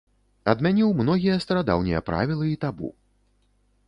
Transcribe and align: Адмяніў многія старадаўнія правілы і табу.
Адмяніў 0.51 0.95
многія 1.01 1.35
старадаўнія 1.45 1.99
правілы 2.09 2.45
і 2.53 2.57
табу. 2.65 2.89